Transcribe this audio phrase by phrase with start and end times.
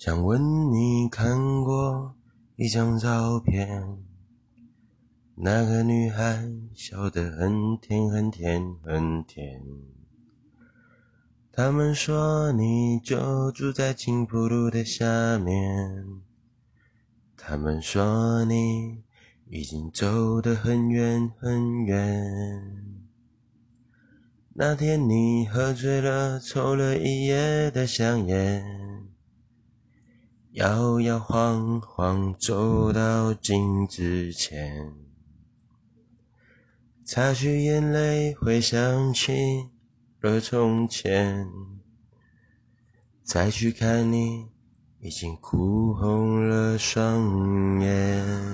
[0.00, 2.14] 想问你看过
[2.56, 3.98] 一张照片，
[5.34, 9.62] 那个女孩笑得很甜很甜很甜。
[11.52, 16.06] 他们说你就住在青浦路的下面，
[17.36, 19.02] 他们说你
[19.50, 22.74] 已经走得很远很远。
[24.54, 28.64] 那天你喝醉了，抽了一夜的香烟，
[30.54, 34.92] 摇摇晃晃走到镜子前，
[37.04, 39.68] 擦去眼泪，回想起
[40.20, 41.46] 了从前，
[43.22, 44.48] 再去看你，
[44.98, 48.49] 已经哭红了双眼。